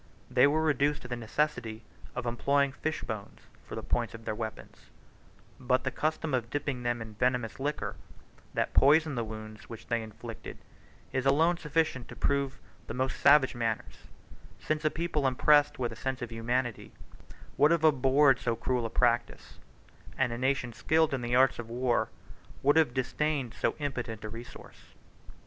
[0.31, 1.83] They were reduced to the necessity
[2.15, 4.89] of employing fish bones for the points of their weapons;
[5.59, 7.95] but the custom of dipping them in a venomous liquor,
[8.55, 10.57] that poisoned the wounds which they inflicted,
[11.13, 14.07] is alone sufficient to prove the most savage manners,
[14.59, 16.93] since a people impressed with a sense of humanity
[17.55, 19.59] would have abhorred so cruel a practice,
[20.17, 22.09] and a nation skilled in the arts of war
[22.63, 24.95] would have disdained so impotent a resource.